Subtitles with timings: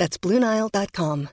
[0.00, 1.28] That's BlueNile.com.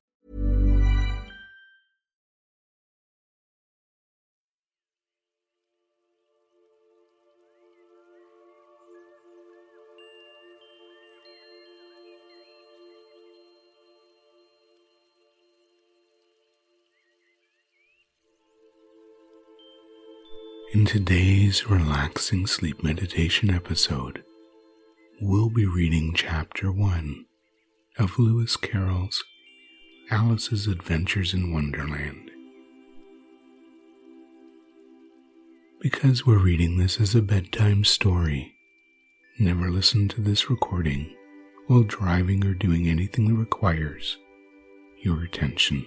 [20.73, 24.25] In today's relaxing sleep meditation episode,
[25.21, 27.26] we'll be reading Chapter 1
[27.99, 29.23] of Lewis Carroll's
[30.11, 32.29] Alice's Adventures in Wonderland.
[35.81, 38.55] Because we're reading this as a bedtime story,
[39.39, 41.15] never listen to this recording
[41.65, 44.17] while driving or doing anything that requires
[44.99, 45.85] your attention.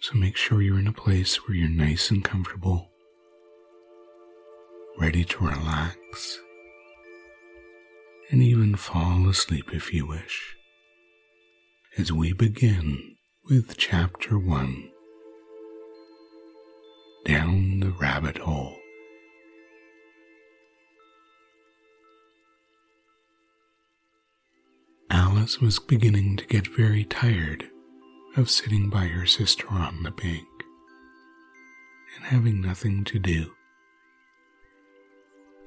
[0.00, 2.90] So make sure you're in a place where you're nice and comfortable,
[4.98, 6.38] ready to relax,
[8.30, 10.56] and even fall asleep if you wish.
[11.98, 13.16] As we begin
[13.48, 14.88] with Chapter 1
[17.24, 18.76] Down the Rabbit Hole.
[25.10, 27.68] Alice was beginning to get very tired
[28.36, 30.48] of sitting by her sister on the bank
[32.16, 33.52] and having nothing to do.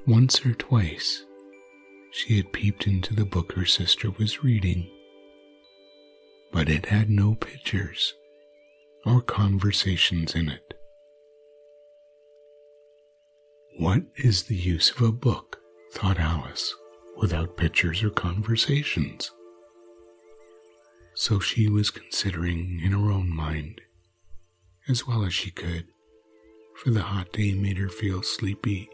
[0.08, 1.26] Once or twice,
[2.16, 4.90] she had peeped into the book her sister was reading,
[6.50, 8.14] but it had no pictures
[9.06, 10.74] or conversations in it.
[13.78, 15.60] What is the use of a book,
[15.92, 16.74] thought Alice,
[17.18, 19.30] without pictures or conversations?
[21.16, 23.82] So she was considering in her own mind,
[24.88, 25.88] as well as she could,
[26.78, 28.88] for the hot day made her feel sleepy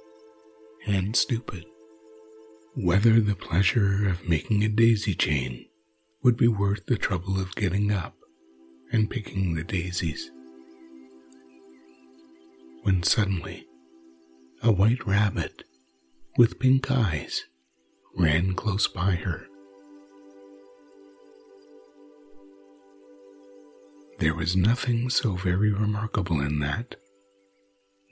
[0.88, 1.66] and stupid,
[2.76, 5.66] whether the pleasure of making a daisy chain
[6.24, 8.16] would be worth the trouble of getting up
[8.94, 10.32] and picking the daisies.
[12.84, 13.68] When suddenly,
[14.64, 15.64] a white rabbit
[16.38, 17.44] with pink eyes
[18.16, 19.48] ran close by her.
[24.20, 26.96] There was nothing so very remarkable in that,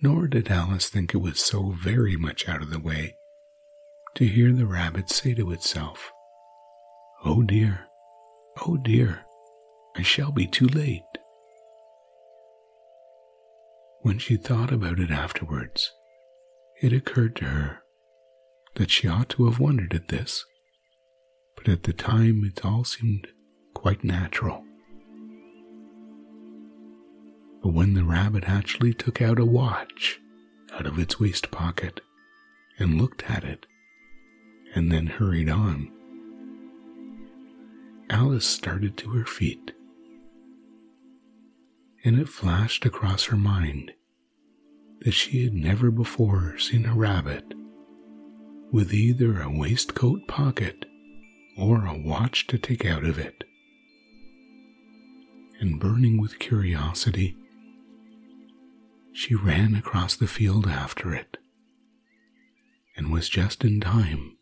[0.02, 3.14] nor did Alice think it was so very much out of the way
[4.20, 6.12] to hear the rabbit say to itself,
[7.24, 7.88] Oh dear,
[8.68, 9.22] oh dear,
[9.96, 11.04] I shall be too late.
[14.02, 15.94] When she thought about it afterwards,
[16.82, 17.80] it occurred to her
[18.76, 20.44] that she ought to have wondered at this,
[21.56, 23.26] but at the time it all seemed
[23.74, 24.66] quite natural.
[27.64, 30.20] But when the rabbit actually took out a watch
[30.74, 32.02] out of its waist pocket
[32.78, 33.66] and looked at it,
[34.76, 35.92] and then hurried on,
[38.10, 39.72] Alice started to her feet.
[42.04, 43.92] And it flashed across her mind
[45.02, 47.54] that she had never before seen a rabbit
[48.72, 50.86] with either a waistcoat pocket
[51.58, 53.44] or a watch to take out of it.
[55.60, 57.36] And burning with curiosity,
[59.12, 61.38] she ran across the field after it
[62.96, 64.38] and was just in time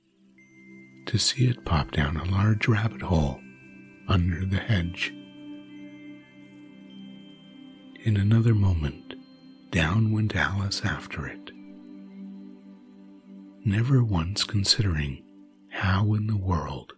[1.07, 3.39] to see it pop down a large rabbit hole
[4.07, 5.13] under the hedge.
[8.03, 9.15] In another moment,
[9.71, 11.51] down went Alice after it,
[13.65, 15.23] never once considering
[15.71, 16.93] how in the world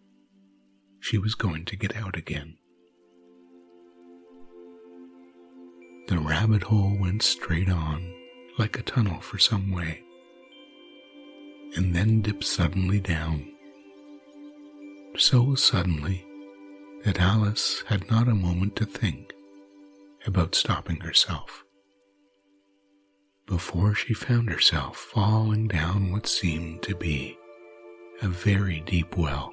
[1.00, 2.58] she was going to get out again.
[6.08, 8.12] The rabbit hole went straight on,
[8.58, 10.02] like a tunnel for some way,
[11.76, 13.54] and then dipped suddenly down.
[15.18, 16.26] So suddenly
[17.04, 19.34] that Alice had not a moment to think
[20.26, 21.64] about stopping herself
[23.46, 27.36] before she found herself falling down what seemed to be
[28.22, 29.52] a very deep well.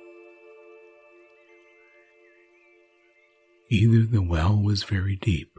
[3.71, 5.59] Either the well was very deep,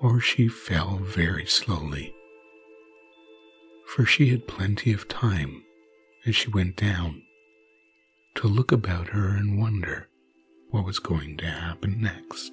[0.00, 2.14] or she fell very slowly,
[3.86, 5.62] for she had plenty of time
[6.26, 7.22] as she went down
[8.34, 10.08] to look about her and wonder
[10.70, 12.52] what was going to happen next.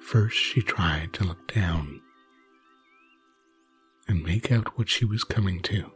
[0.00, 2.00] First, she tried to look down
[4.08, 5.90] and make out what she was coming to,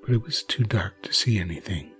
[0.00, 1.92] but it was too dark to see anything.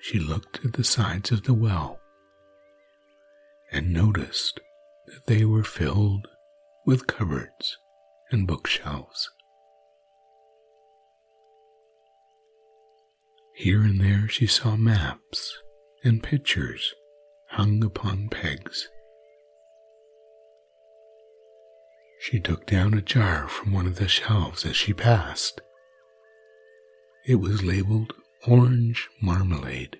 [0.00, 2.00] She looked at the sides of the well
[3.70, 4.58] and noticed
[5.06, 6.26] that they were filled
[6.84, 7.78] with cupboards
[8.32, 9.30] and bookshelves.
[13.60, 15.58] Here and there she saw maps
[16.02, 16.94] and pictures
[17.50, 18.88] hung upon pegs.
[22.20, 25.60] She took down a jar from one of the shelves as she passed.
[27.26, 28.14] It was labeled
[28.48, 29.98] orange marmalade,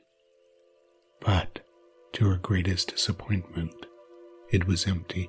[1.20, 1.60] but
[2.14, 3.74] to her greatest disappointment,
[4.50, 5.28] it was empty.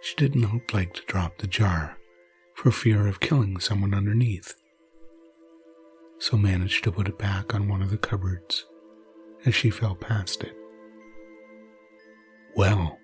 [0.00, 1.98] She did not like to drop the jar
[2.54, 4.54] for fear of killing someone underneath
[6.18, 8.64] so managed to put it back on one of the cupboards
[9.44, 10.56] as she fell past it.
[12.56, 12.98] Well,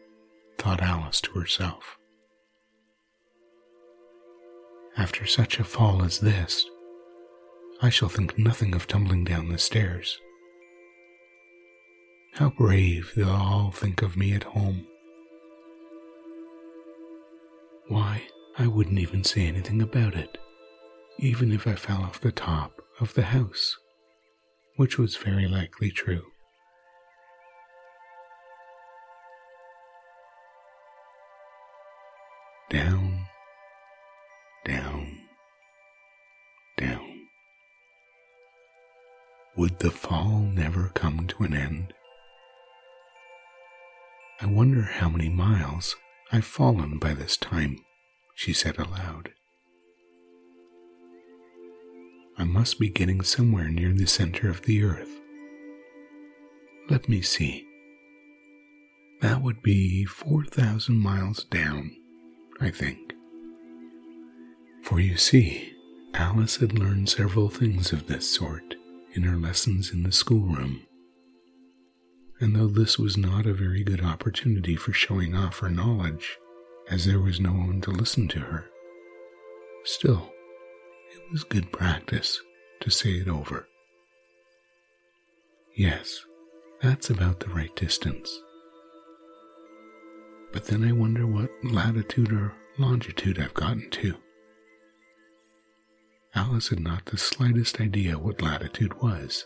[0.59, 1.99] thought Alice to herself.
[4.97, 6.65] After such a fall as this,
[7.81, 10.19] I shall think nothing of tumbling down the stairs.
[12.35, 14.87] How brave they'll all think of me at home.
[17.89, 18.23] Why,
[18.59, 20.39] I wouldn't even say anything about it,
[21.19, 23.77] even if I fell off the top of the house,
[24.77, 26.27] which was very likely true.
[32.71, 33.27] Down,
[34.65, 35.19] down,
[36.77, 37.27] down.
[39.57, 41.93] Would the fall never come to an end?
[44.41, 45.97] I wonder how many miles
[46.33, 47.77] I've fallen by this time,
[48.35, 49.33] she said aloud.
[52.39, 55.21] I must be getting somewhere near the center of the earth.
[56.89, 57.67] Let me see.
[59.21, 61.97] That would be 4,000 miles down,
[62.61, 63.15] I think.
[64.83, 65.75] For you see,
[66.15, 68.75] Alice had learned several things of this sort
[69.15, 70.83] in her lessons in the schoolroom.
[72.41, 76.37] And though this was not a very good opportunity for showing off her knowledge,
[76.91, 78.67] as there was no one to listen to her,
[79.85, 80.32] still,
[81.15, 82.41] it was good practice
[82.81, 83.67] to say it over.
[85.75, 86.25] Yes,
[86.83, 88.41] that's about the right distance.
[90.53, 94.17] But then I wonder what latitude or longitude I've gotten to.
[96.35, 99.45] Alice had not the slightest idea what latitude was,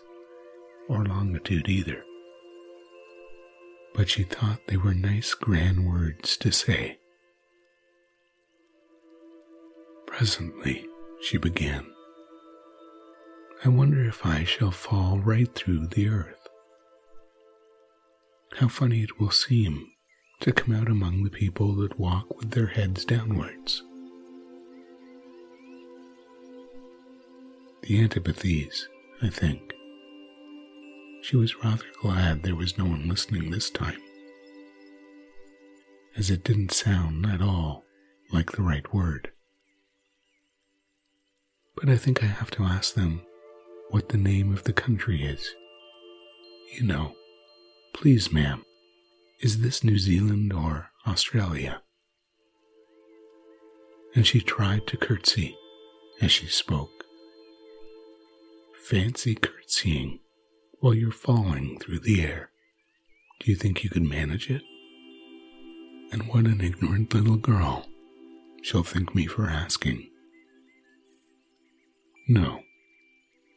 [0.88, 2.02] or longitude either.
[3.94, 6.98] But she thought they were nice grand words to say.
[10.06, 10.86] Presently,
[11.26, 11.84] she began.
[13.64, 16.46] I wonder if I shall fall right through the earth.
[18.58, 19.90] How funny it will seem
[20.38, 23.82] to come out among the people that walk with their heads downwards.
[27.82, 28.88] The antipathies,
[29.20, 29.74] I think.
[31.22, 34.00] She was rather glad there was no one listening this time,
[36.16, 37.84] as it didn't sound at all
[38.30, 39.32] like the right word
[41.76, 43.22] but I think I have to ask them
[43.90, 45.54] what the name of the country is.
[46.74, 47.14] You know,
[47.92, 48.64] please, ma'am,
[49.40, 51.82] is this New Zealand or Australia?
[54.14, 55.56] And she tried to curtsy
[56.20, 57.04] as she spoke.
[58.88, 60.20] Fancy curtsying
[60.80, 62.50] while you're falling through the air.
[63.40, 64.62] Do you think you could manage it?
[66.12, 67.86] And what an ignorant little girl.
[68.62, 70.08] She'll think me for asking.
[72.28, 72.60] No,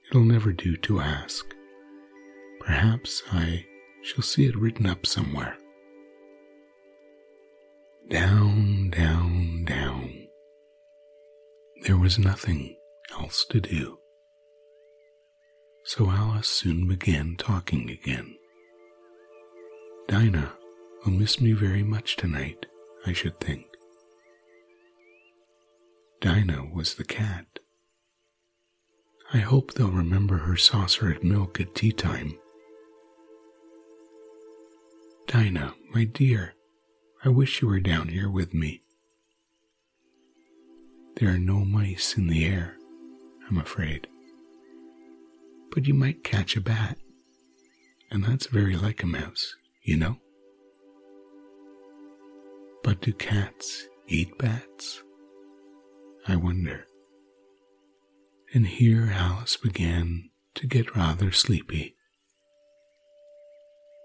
[0.09, 1.45] it'll never do to ask.
[2.59, 3.65] Perhaps I
[4.03, 5.57] shall see it written up somewhere.
[8.09, 10.27] Down, down, down.
[11.83, 12.75] There was nothing
[13.11, 13.97] else to do.
[15.85, 18.35] So Alice soon began talking again.
[20.07, 20.53] Dinah
[21.03, 22.67] will miss me very much tonight,
[23.05, 23.65] I should think.
[26.21, 27.45] Dinah was the cat.
[29.31, 32.37] I hope they'll remember her saucer of milk at tea time.
[35.27, 36.55] Dinah, my dear,
[37.23, 38.81] I wish you were down here with me.
[41.17, 42.75] There are no mice in the air,
[43.47, 44.07] I'm afraid.
[45.71, 46.97] But you might catch a bat,
[48.09, 50.17] and that's very like a mouse, you know?
[52.83, 55.03] But do cats eat bats?
[56.27, 56.88] I wonder.
[58.51, 61.95] And here Alice began to get rather sleepy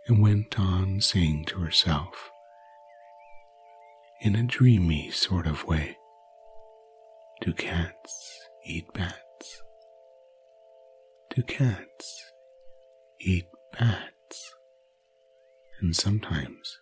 [0.07, 2.31] and went on saying to herself,
[4.21, 5.97] in a dreamy sort of way,
[7.41, 9.63] Do cats eat bats?
[11.35, 12.25] Do cats
[13.21, 14.55] eat bats?
[15.81, 16.79] And sometimes,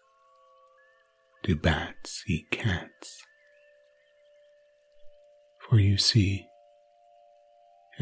[1.44, 3.22] do bats eat cats?
[5.60, 6.48] For you see,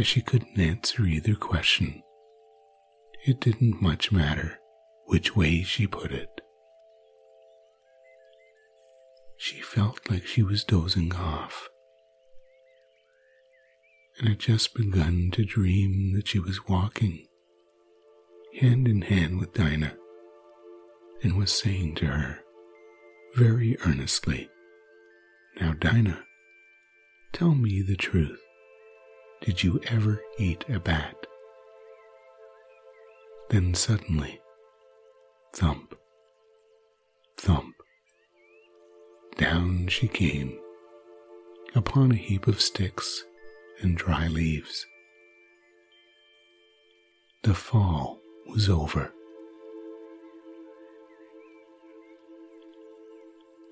[0.01, 2.03] as she couldn't answer either question,
[3.27, 4.59] it didn't much matter
[5.05, 6.41] which way she put it.
[9.37, 11.69] She felt like she was dozing off
[14.19, 17.27] and had just begun to dream that she was walking
[18.59, 19.97] hand in hand with Dinah
[21.23, 22.39] and was saying to her
[23.37, 24.49] very earnestly,
[25.61, 26.25] Now, Dinah,
[27.33, 28.41] tell me the truth.
[29.41, 31.17] Did you ever eat a bat?
[33.49, 34.41] Then suddenly,
[35.53, 35.95] Thump,
[37.37, 37.75] thump.
[39.37, 40.59] Down she came
[41.75, 43.25] upon a heap of sticks
[43.81, 44.87] and dry leaves.
[47.43, 49.13] The fall was over.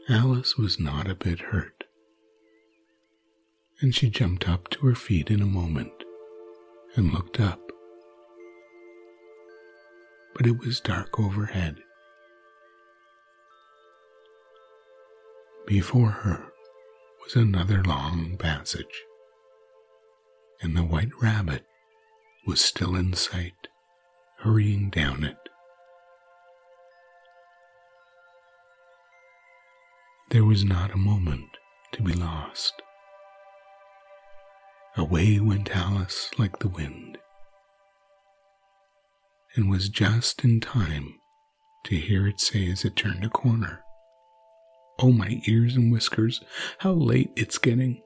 [0.09, 1.78] Alice was not a bit hurt,
[3.81, 6.05] and she jumped up to her feet in a moment
[6.97, 7.69] and looked up
[10.39, 11.75] but it was dark overhead.
[15.67, 16.53] Before her
[17.21, 19.03] was another long passage,
[20.63, 21.65] and the white rabbit
[22.47, 23.67] was still in sight,
[24.39, 25.37] hurrying down it.
[30.31, 31.49] There was not a moment
[31.93, 32.81] to be lost.
[34.99, 37.19] Away went Alice like the wind
[39.55, 41.15] and was just in time
[41.85, 43.81] to hear it say as it turned a corner,
[44.99, 46.41] Oh, my ears and whiskers,
[46.79, 48.03] how late it's getting.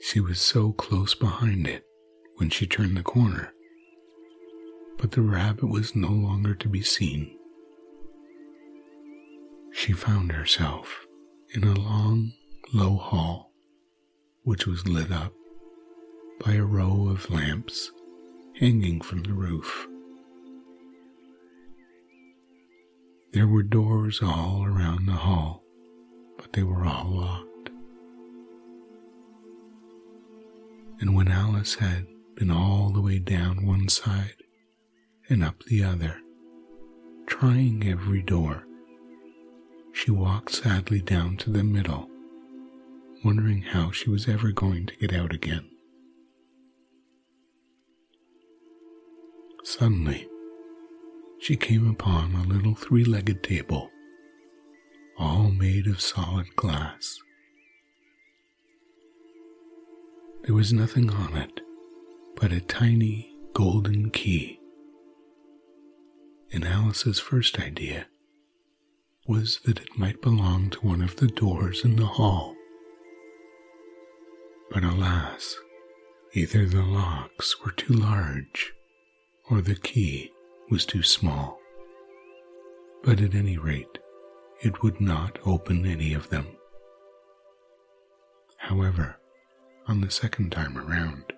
[0.00, 1.84] She was so close behind it
[2.38, 3.52] when she turned the corner,
[4.98, 7.38] but the rabbit was no longer to be seen.
[9.72, 11.06] She found herself
[11.54, 12.32] in a long,
[12.74, 13.45] low hall,
[14.46, 15.32] which was lit up
[16.44, 17.90] by a row of lamps
[18.60, 19.88] hanging from the roof.
[23.32, 25.64] There were doors all around the hall,
[26.38, 27.70] but they were all locked.
[31.00, 34.36] And when Alice had been all the way down one side
[35.28, 36.20] and up the other,
[37.26, 38.64] trying every door,
[39.92, 42.08] she walked sadly down to the middle,
[43.26, 45.68] wondering how she was ever going to get out again.
[49.64, 50.28] Suddenly,
[51.40, 53.90] she came upon a little three legged table,
[55.18, 57.18] all made of solid glass.
[60.44, 61.60] There was nothing on it
[62.36, 64.60] but a tiny golden key.
[66.52, 68.06] And Alice's first idea
[69.26, 72.55] was that it might belong to one of the doors in the hall.
[74.70, 75.56] But alas,
[76.32, 78.72] either the locks were too large
[79.50, 80.32] or the key
[80.70, 81.58] was too small.
[83.02, 83.98] But at any rate,
[84.62, 86.46] it would not open any of them.
[88.58, 89.16] However,
[89.86, 91.32] on the second time around,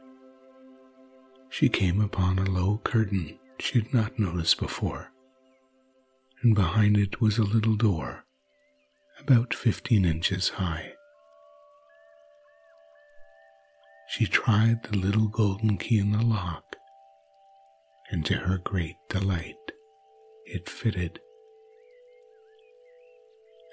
[1.51, 5.09] she came upon a low curtain she had not noticed before,
[6.43, 8.25] and behind it was a little door
[9.21, 10.93] about fifteen inches high.
[14.09, 16.77] She tried the little golden key in the lock
[18.11, 19.57] and to her great delight,
[20.47, 21.21] it fitted.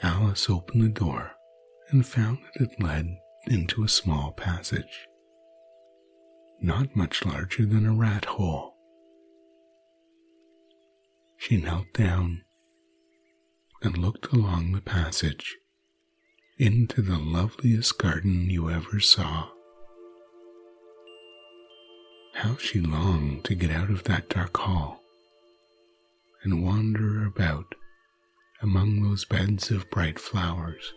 [0.04, 1.32] Alice opened the door
[1.90, 5.08] and found that it led into a small passage,
[6.60, 8.76] not much larger than a rat hole.
[11.38, 12.44] She knelt down
[13.82, 15.56] and looked along the passage
[16.58, 19.55] into the loveliest garden you ever saw.
[22.36, 25.02] How she longed to get out of that dark hall
[26.44, 27.76] and wander about
[28.62, 30.94] among those beds of bright flowers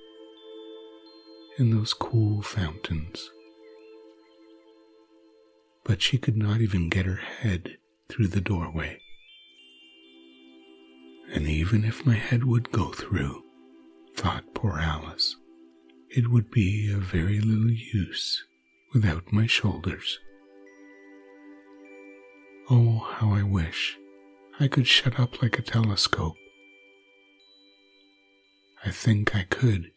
[1.57, 3.31] and those cool fountains.
[5.85, 7.79] But she could not even get her head
[8.09, 9.01] through the doorway.
[11.33, 13.45] And even if my head would go through,
[14.17, 15.37] thought poor Alice,
[16.11, 18.45] it would be of very little use
[18.93, 20.19] without my shoulders.
[22.71, 23.97] Oh, how I wish
[24.61, 26.37] I could shut up like a telescope.
[28.85, 29.91] I think I could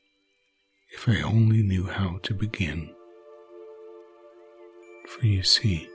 [0.94, 2.96] if I only knew how to begin.
[5.06, 5.90] For you see,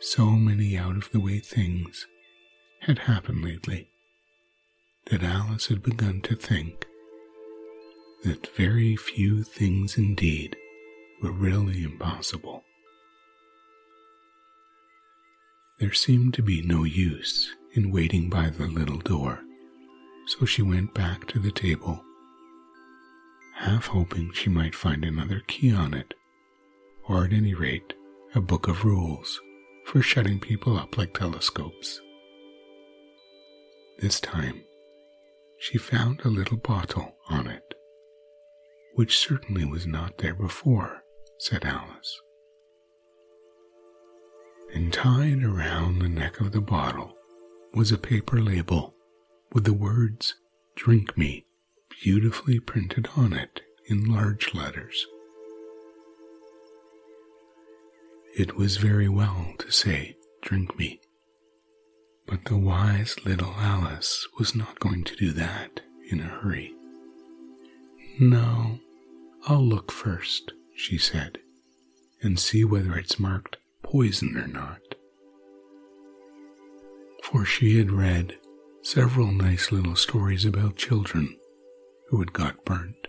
[0.00, 2.08] so many out of the way things
[2.80, 3.88] had happened lately
[5.10, 6.86] that Alice had begun to think
[8.24, 10.56] that very few things indeed
[11.22, 12.64] were really impossible.
[15.80, 19.40] There seemed to be no use in waiting by the little door,
[20.26, 22.02] so she went back to the table,
[23.54, 26.14] half hoping she might find another key on it,
[27.08, 27.94] or at any rate,
[28.34, 29.40] a book of rules
[29.84, 32.00] for shutting people up like telescopes.
[34.00, 34.62] This time,
[35.60, 37.74] she found a little bottle on it,
[38.94, 41.04] which certainly was not there before,
[41.38, 42.20] said Alice.
[44.74, 47.16] And tied around the neck of the bottle
[47.74, 48.94] was a paper label
[49.52, 50.34] with the words
[50.76, 51.46] Drink Me
[52.02, 55.06] beautifully printed on it in large letters.
[58.36, 61.00] It was very well to say, Drink me.
[62.26, 66.74] But the wise little Alice was not going to do that in a hurry.
[68.20, 68.78] No,
[69.46, 71.38] I'll look first, she said,
[72.22, 73.56] and see whether it's marked
[73.90, 74.82] poison or not.
[77.24, 78.36] For she had read
[78.82, 81.38] several nice little stories about children
[82.10, 83.08] who had got burnt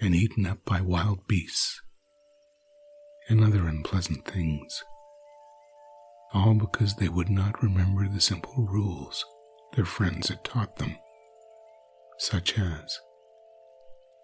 [0.00, 1.82] and eaten up by wild beasts
[3.28, 4.82] and other unpleasant things,
[6.32, 9.26] all because they would not remember the simple rules
[9.76, 10.96] their friends had taught them,
[12.16, 12.98] such as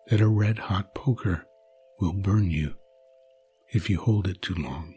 [0.06, 1.44] that a red hot poker
[2.00, 2.74] will burn you
[3.70, 4.94] if you hold it too long,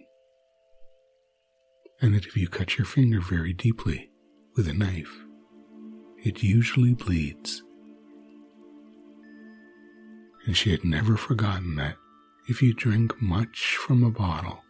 [2.01, 4.09] and that if you cut your finger very deeply
[4.55, 5.25] with a knife,
[6.23, 7.63] it usually bleeds.
[10.45, 11.95] And she had never forgotten that
[12.47, 14.63] if you drink much from a bottle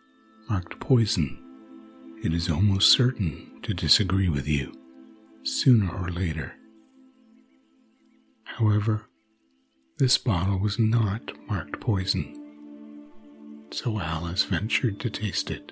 [0.50, 1.38] marked poison,
[2.24, 4.74] it is almost certain to disagree with you
[5.44, 6.54] sooner or later.
[8.44, 9.08] However,
[9.98, 12.41] this bottle was not marked poison
[13.74, 15.72] so Alice ventured to taste it.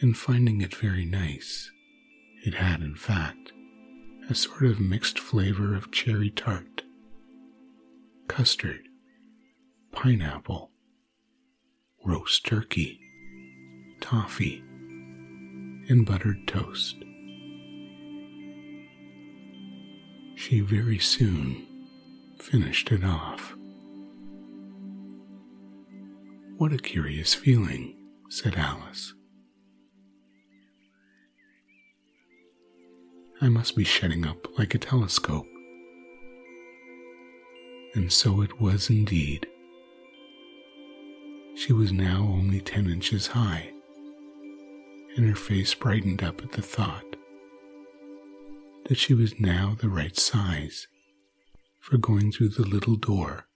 [0.00, 1.70] And finding it very nice,
[2.44, 3.52] it had, in fact,
[4.30, 6.82] a sort of mixed flavor of cherry tart,
[8.28, 8.88] custard,
[9.92, 10.70] pineapple,
[12.04, 12.98] roast turkey,
[14.00, 14.62] toffee,
[15.88, 16.96] and buttered toast.
[20.36, 21.66] She very soon
[22.38, 23.54] finished it off.
[26.60, 27.96] What a curious feeling,
[28.28, 29.14] said Alice.
[33.40, 35.46] I must be shutting up like a telescope.
[37.94, 39.46] And so it was indeed.
[41.56, 43.72] She was now only ten inches high,
[45.16, 47.16] and her face brightened up at the thought
[48.84, 50.88] that she was now the right size
[51.78, 53.46] for going through the little door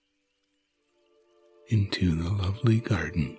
[1.68, 3.38] into the lovely garden.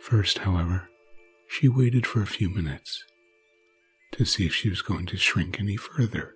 [0.00, 0.88] First, however,
[1.48, 3.04] she waited for a few minutes
[4.12, 6.34] to see if she was going to shrink any further.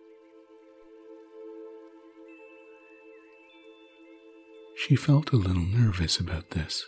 [4.76, 6.86] She felt a little nervous about this,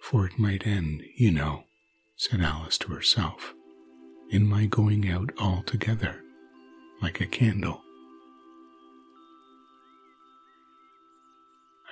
[0.00, 1.64] for it might end, you know,
[2.16, 3.54] said Alice to herself,
[4.30, 6.22] in my going out altogether,
[7.02, 7.82] like a candle.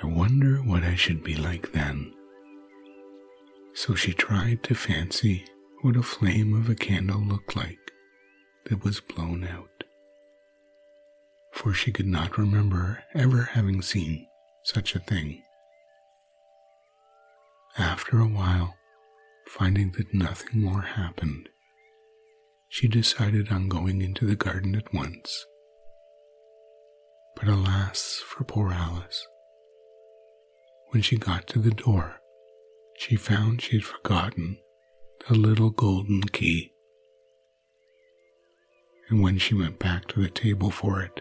[0.04, 2.12] I wonder what I should be like then.
[3.72, 5.46] So she tried to fancy
[5.80, 7.78] what a flame of a candle looked like
[8.66, 9.84] that was blown out.
[11.52, 14.26] For she could not remember ever having seen
[14.62, 15.42] such a thing.
[17.78, 18.74] After a while,
[19.48, 21.48] finding that nothing more happened,
[22.68, 25.46] she decided on going into the garden at once.
[27.36, 29.26] But alas for poor Alice.
[30.94, 32.20] When she got to the door,
[32.96, 34.58] she found she had forgotten
[35.26, 36.70] the little golden key.
[39.08, 41.20] And when she went back to the table for it,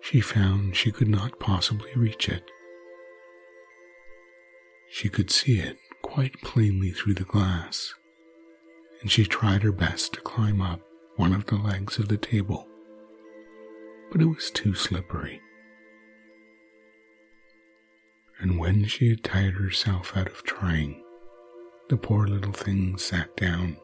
[0.00, 2.50] she found she could not possibly reach it.
[4.90, 7.92] She could see it quite plainly through the glass,
[9.02, 10.80] and she tried her best to climb up
[11.16, 12.66] one of the legs of the table,
[14.10, 15.42] but it was too slippery
[18.40, 21.02] And when she had tired herself out of trying,
[21.90, 23.76] the poor little thing sat down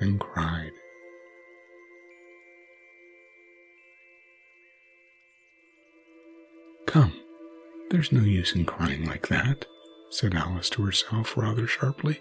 [0.00, 0.72] and cried.
[6.86, 7.12] Come,
[7.90, 9.66] there's no use in crying like that,
[10.08, 12.20] said Alice to herself rather sharply.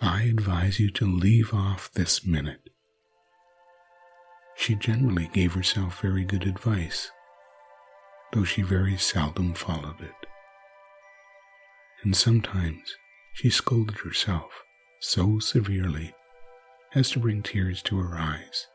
[0.00, 2.68] I advise you to leave off this minute.
[4.56, 7.10] She generally gave herself very good advice,
[8.34, 10.26] though she very seldom followed it.
[12.02, 12.96] And sometimes
[13.32, 14.64] she scolded herself
[15.00, 16.12] so severely
[16.96, 18.66] as to bring tears to her eyes.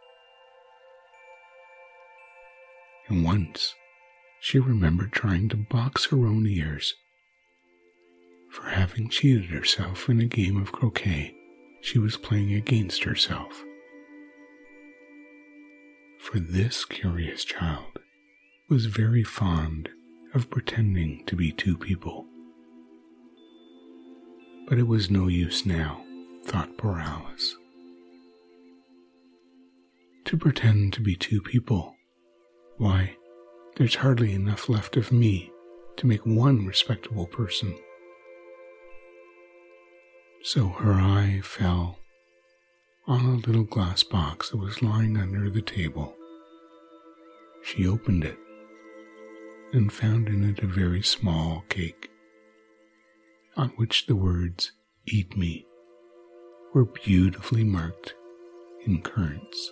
[3.10, 3.76] And once
[4.40, 6.96] she remembered trying to box her own ears
[8.50, 11.36] for having cheated herself in a game of croquet
[11.82, 13.64] she was playing against herself.
[16.20, 17.99] For this curious child
[18.70, 19.90] was very fond
[20.36, 22.28] of pretending to be two people.
[24.68, 26.04] But it was no use now,
[26.46, 27.56] thought poor Alice.
[30.26, 31.96] To pretend to be two people,
[32.78, 33.16] why,
[33.78, 35.52] there's hardly enough left of me
[35.98, 37.76] to make one respectable person.
[40.44, 41.98] So her eye fell
[43.08, 46.16] on a little glass box that was lying under the table.
[47.64, 48.38] She opened it
[49.74, 52.10] and found in it a very small cake
[53.56, 54.72] on which the words,
[55.06, 55.66] Eat me,
[56.74, 58.14] were beautifully marked
[58.86, 59.72] in currants.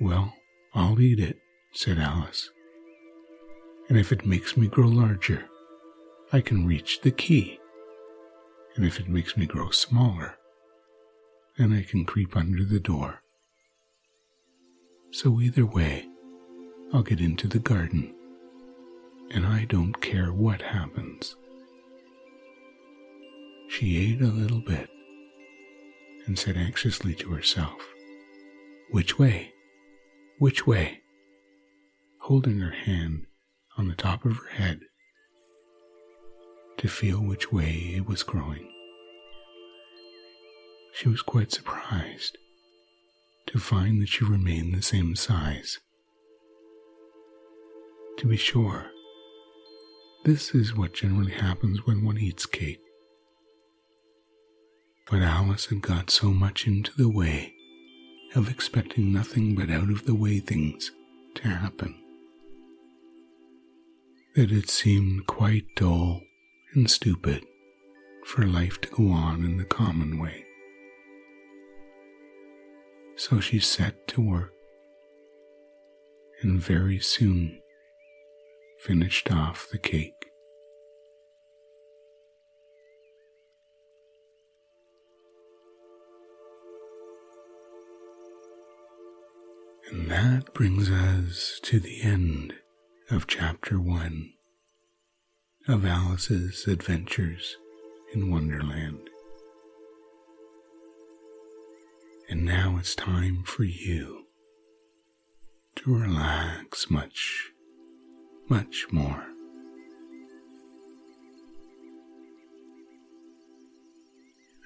[0.00, 0.32] Well,
[0.74, 1.38] I'll eat it,
[1.72, 2.50] said Alice.
[3.88, 5.48] And if it makes me grow larger,
[6.32, 7.58] I can reach the key.
[8.76, 10.36] And if it makes me grow smaller,
[11.56, 13.22] then I can creep under the door.
[15.10, 16.06] So either way,
[16.92, 18.14] I'll get into the garden,
[19.30, 21.34] and I don't care what happens.
[23.68, 24.88] She ate a little bit
[26.26, 27.80] and said anxiously to herself,
[28.90, 29.52] Which way?
[30.38, 31.00] Which way?
[32.20, 33.26] Holding her hand
[33.76, 34.80] on the top of her head
[36.76, 38.70] to feel which way it was growing.
[40.92, 42.38] She was quite surprised
[43.48, 45.78] to find that she remained the same size.
[48.18, 48.90] To be sure,
[50.24, 52.80] this is what generally happens when one eats cake.
[55.10, 57.54] But Alice had got so much into the way
[58.34, 60.90] of expecting nothing but out of the way things
[61.36, 61.94] to happen
[64.34, 66.20] that it seemed quite dull
[66.74, 67.44] and stupid
[68.24, 70.44] for life to go on in the common way.
[73.18, 74.52] So she set to work
[76.40, 77.60] and very soon
[78.78, 80.12] finished off the cake.
[89.90, 92.54] And that brings us to the end
[93.10, 94.30] of chapter one
[95.66, 97.56] of Alice's adventures
[98.14, 99.10] in Wonderland.
[102.30, 104.26] And now it's time for you
[105.76, 107.52] to relax much,
[108.48, 109.24] much more.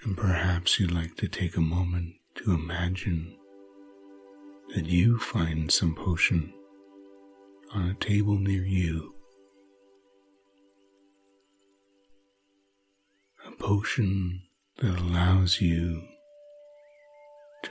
[0.05, 3.37] And perhaps you'd like to take a moment to imagine
[4.75, 6.53] that you find some potion
[7.73, 9.15] on a table near you
[13.47, 14.43] A potion
[14.79, 16.03] that allows you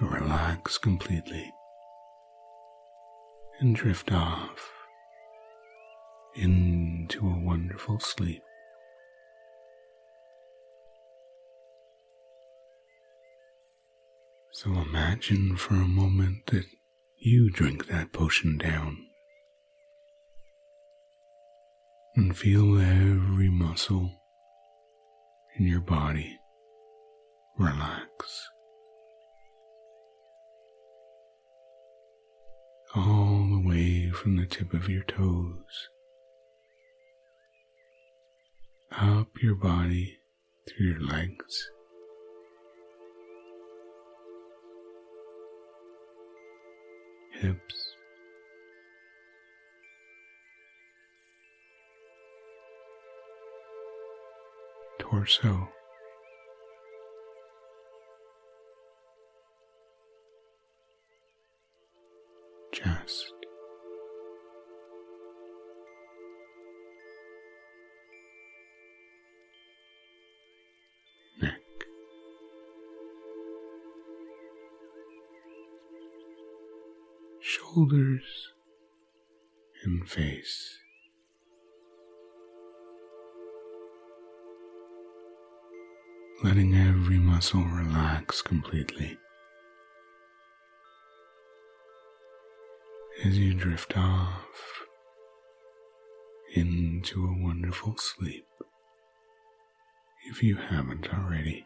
[0.02, 1.54] to relax completely
[3.60, 4.72] and drift off
[6.36, 8.42] into a wonderful sleep.
[14.54, 16.66] So imagine for a moment that
[17.20, 18.98] you drink that potion down
[22.16, 24.20] and feel every muscle
[25.60, 26.40] in your body
[27.60, 28.51] relax.
[34.22, 35.90] From the tip of your toes
[38.96, 40.20] up your body
[40.68, 41.72] through your legs.
[47.42, 47.96] Hips,
[55.00, 55.70] torso.
[77.74, 78.50] Shoulders,
[79.84, 80.78] and face.
[86.44, 89.18] Letting every muscle relax completely
[93.24, 94.88] as you drift off
[96.56, 98.48] into a wonderful sleep
[100.30, 101.66] if you haven't already.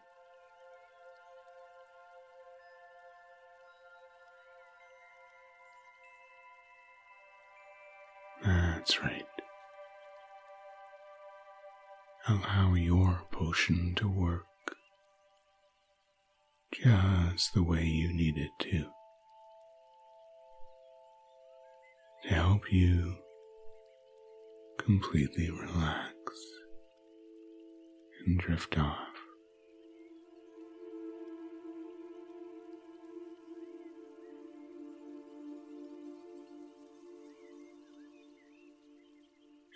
[12.28, 14.46] Allow your potion to work
[16.74, 18.86] just the way you need it to.
[22.24, 23.18] To help you
[24.80, 26.16] completely relax
[28.26, 28.98] and drift off.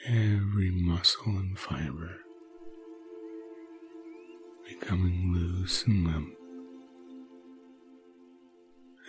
[0.08, 2.22] Every muscle and fiber
[4.70, 6.34] becoming loose and limp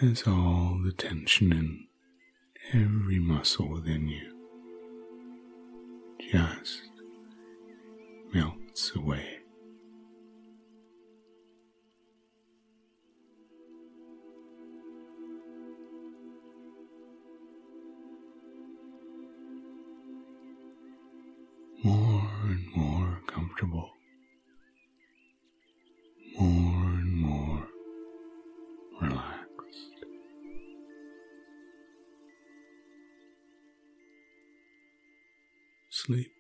[0.02, 1.86] as all the tension in
[2.72, 4.36] every muscle within you.
[6.32, 6.82] Just
[8.32, 9.36] melts away.
[21.82, 23.90] More and more comfortable,
[36.10, 36.39] Sleep